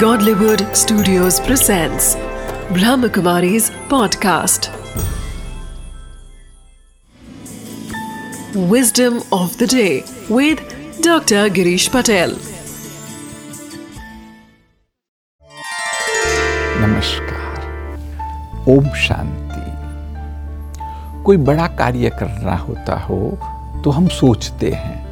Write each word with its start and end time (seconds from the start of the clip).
Godlywood 0.00 0.62
Studios 0.76 1.38
presents 1.40 2.16
Brahmakumari's 2.76 3.70
podcast. 3.92 4.68
Wisdom 8.72 9.22
of 9.32 9.56
the 9.58 9.66
day 9.66 10.04
with 10.28 10.58
Dr. 11.00 11.48
Girish 11.58 11.88
Patel. 11.90 12.34
नमस्कार 16.84 17.54
ओम 18.76 18.92
शांति 19.06 19.64
कोई 21.24 21.36
बड़ा 21.50 21.66
कार्य 21.80 22.10
करना 22.18 22.56
होता 22.56 22.98
हो 23.06 23.18
तो 23.84 23.90
हम 23.90 24.08
सोचते 24.20 24.70
हैं 24.72 25.05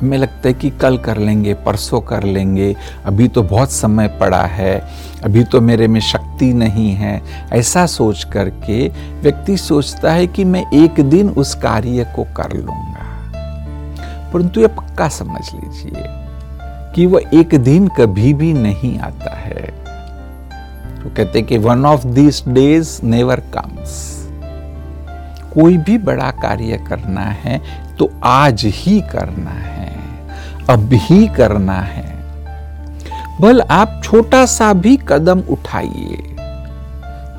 हमें 0.00 0.18
लगता 0.18 0.48
है 0.48 0.54
कि 0.54 0.70
कल 0.70 0.98
कर 0.98 1.18
लेंगे, 1.18 1.54
परसों 1.54 2.00
कर 2.00 2.22
लेंगे। 2.22 2.74
अभी 3.04 3.28
तो 3.28 3.42
बहुत 3.42 3.72
समय 3.72 4.08
पड़ा 4.20 4.42
है, 4.42 4.88
अभी 5.24 5.44
तो 5.44 5.60
मेरे 5.60 5.88
में 5.88 6.00
शक्ति 6.00 6.52
नहीं 6.52 6.90
है। 6.92 7.20
ऐसा 7.52 7.86
सोच 7.86 8.24
करके 8.24 8.88
व्यक्ति 9.22 9.56
सोचता 9.56 10.12
है 10.12 10.26
कि 10.26 10.44
मैं 10.44 10.64
एक 10.74 11.00
दिन 11.00 11.28
उस 11.28 11.54
कार्य 11.54 12.12
को 12.16 12.24
कर 12.36 12.52
लूँगा। 12.52 13.06
परंतु 14.32 14.60
यह 14.60 14.68
पक्का 14.68 15.08
समझ 15.08 15.42
लीजिए 15.54 16.04
कि 16.94 17.06
वह 17.06 17.30
एक 17.34 17.54
दिन 17.54 17.88
कभी 17.88 18.32
भी 18.34 18.52
नहीं 18.52 18.98
आता 18.98 19.36
है। 19.36 19.66
तो 21.02 21.10
कहते 21.16 21.42
कि 21.42 21.58
one 21.58 21.84
of 21.86 22.06
these 22.06 22.48
days 22.48 23.00
never 23.02 23.40
comes 23.54 24.14
कोई 25.54 25.76
भी 25.76 25.98
बड़ा 25.98 26.30
कार्य 26.30 26.84
करना 26.88 27.20
है 27.20 27.60
तो 27.98 28.10
आज 28.24 28.62
ही 28.64 29.00
करना 29.00 29.50
है। 29.50 29.77
ही 30.70 31.28
करना 31.28 31.80
है। 31.80 32.18
बल 33.40 33.60
आप 33.60 34.00
छोटा 34.04 34.46
सा 34.46 34.72
भी 34.72 34.98
कदम 35.08 35.40
उठाइए। 35.40 36.36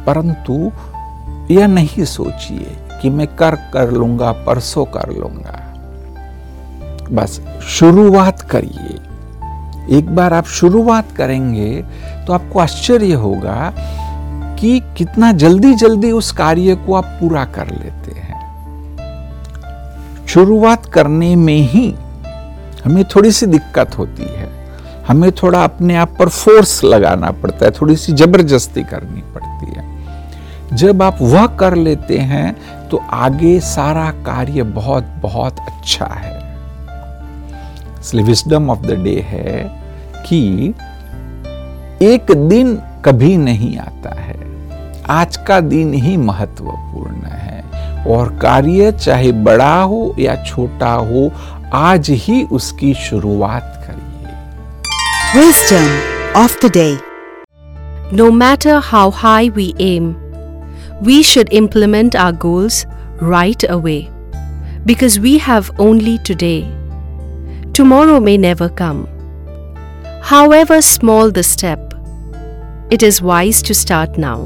परंतु 0.06 0.72
यह 1.54 1.68
नहीं 1.68 2.06
सोचिए 2.06 2.78
कि 3.02 3.10
मैं 3.10 3.28
कर 3.28 3.56
कर 3.56 3.92
लूँगा, 3.92 4.32
परसों 4.32 4.86
कर 4.86 5.10
लूँगा। 5.10 5.66
बस 7.12 7.42
शुरुआत 7.64 8.42
करिए। 8.42 9.00
एक 9.98 10.16
बार 10.16 10.34
आप 10.34 10.46
शुरुआत 10.46 11.12
करेंगे 11.12 11.86
तो 12.28 12.34
आपको 12.34 12.60
आश्चर्य 12.60 13.14
होगा 13.14 13.74
कि 14.60 14.80
कितना 14.98 15.32
जल्दी 15.32 15.74
जल्दी 15.74 16.12
उस 16.12 16.32
कार्य 16.32 16.76
को 16.76 16.94
आप 16.94 17.06
पूरा 17.06 17.46
कर 17.46 17.68
लेते 17.68 18.12
हैं। 18.12 18.40
शुरुआत 20.28 20.86
करने 20.86 21.36
में 21.36 21.60
ही 21.60 21.96
हमें 22.86 23.04
थोड़ी 23.06 23.32
सी 23.32 23.46
दिक्कत 23.46 23.98
होती 23.98 24.24
है। 24.24 24.48
हमें 25.08 25.32
थोड़ा 25.34 25.64
अपने 25.64 25.96
आप 25.96 26.16
पर 26.20 26.30
फोर्स 26.30 26.84
लगाना 26.84 27.32
पड़ता 27.32 27.66
है, 27.66 27.72
थोड़ी 27.72 27.96
सी 27.96 28.14
ज़बरदस्ती 28.14 28.84
करनी 28.84 29.22
पड़ती 29.34 29.72
है। 29.72 29.88
जब 30.74 31.02
आप 31.04 31.18
वह 31.22 31.46
कर 31.58 31.76
लेते 31.76 32.18
हैं 32.18 32.56
तो 32.90 33.02
आगे 33.12 33.60
सारा 33.60 34.10
कार्य 34.26 34.64
बहुत 34.64 35.04
बहुत 35.22 35.60
अच्छा 35.60 36.06
है। 36.06 36.38
इसलिए 38.00 38.26
विस्डम 38.26 38.70
ऑफ़ 38.70 38.80
द 38.80 39.00
डे 39.04 39.20
है 39.28 39.64
कि 40.28 40.74
एक 42.02 42.32
दिन 42.50 42.76
कभी 43.06 43.36
नहीं 43.38 43.78
आता 43.78 44.14
है। 44.16 44.38
आज 45.10 45.38
का 45.38 45.60
दिन 45.60 45.94
ही 45.94 46.16
महत्वपूर्ण 46.18 47.26
है। 47.26 47.48
और 48.08 48.30
कार्य 48.36 48.92
चाहे 48.92 49.32
बड़ा 49.32 49.82
हो 49.82 50.16
या 50.20 50.36
छोटा 50.44 50.92
हो 50.92 51.32
आज 51.75 52.11
ही 52.11 52.43
उसकी 52.53 52.95
शुरुआत 53.09 53.85
करिए 53.87 54.13
Wisdom 55.37 55.87
of 56.41 56.53
the 56.65 56.71
day. 56.71 56.93
No 58.13 58.31
matter 58.31 58.79
how 58.79 59.11
high 59.11 59.49
we 59.57 59.75
aim, 59.81 60.15
we 61.03 61.23
should 61.23 61.53
implement 61.53 62.15
our 62.15 62.33
goals 62.33 62.87
right 63.21 63.65
away 63.69 64.11
because 64.87 65.19
we 65.19 65.39
have 65.39 65.71
only 65.79 66.19
today. 66.19 66.71
Tomorrow 67.73 68.21
may 68.21 68.37
never 68.37 68.69
come. 68.69 69.09
However 70.23 70.81
small 70.81 71.31
the 71.31 71.43
step, 71.43 71.95
it 72.91 73.03
is 73.03 73.21
wise 73.21 73.63
to 73.63 73.75
start 73.75 74.17
now. 74.17 74.39